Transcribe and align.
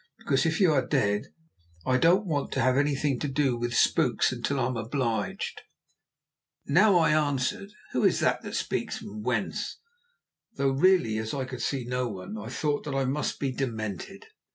Because, 0.17 0.47
if 0.47 0.59
you 0.59 0.73
are 0.73 0.83
dead, 0.83 1.27
I 1.85 1.97
don't 1.99 2.25
want 2.25 2.51
to 2.53 2.59
have 2.61 2.75
anything 2.75 3.19
to 3.19 3.27
do 3.27 3.55
with 3.55 3.75
spooks 3.75 4.31
until 4.31 4.59
I 4.59 4.65
am 4.65 4.75
obliged." 4.75 5.61
Now 6.65 6.97
I 6.97 7.11
answered, 7.11 7.69
"Who 7.91 8.03
is 8.03 8.19
it 8.23 8.37
that 8.41 8.55
speaks, 8.55 8.99
and 9.03 9.23
whence?" 9.23 9.77
though, 10.55 10.71
really, 10.71 11.19
as 11.19 11.35
I 11.35 11.45
could 11.45 11.61
see 11.61 11.85
no 11.85 12.07
one, 12.07 12.35
I 12.35 12.49
thought 12.49 12.83
that 12.85 12.95
I 12.95 13.05
must 13.05 13.39
be 13.39 13.51
demented. 13.51 14.25